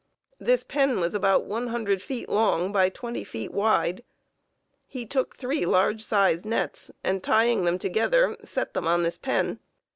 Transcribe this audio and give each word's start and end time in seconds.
This 0.39 0.63
pen 0.63 0.99
was 0.99 1.13
about 1.13 1.45
one 1.45 1.67
hundred 1.67 2.01
feet 2.01 2.27
long 2.27 2.71
by 2.71 2.89
twenty 2.89 3.23
feet 3.23 3.51
wide. 3.51 4.03
He 4.87 5.05
took 5.05 5.35
three 5.35 5.63
large 5.63 6.03
sized 6.03 6.43
nets, 6.43 6.89
and, 7.03 7.21
tying 7.21 7.65
them 7.65 7.77
together, 7.77 8.35
set 8.43 8.73
them 8.73 8.87
on 8.87 9.03
this 9.03 9.19
pen. 9.19 9.59